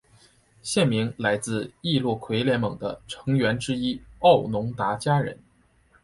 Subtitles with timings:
[0.63, 5.37] 县名来自易洛魁联盟的成员之一奥农达加人。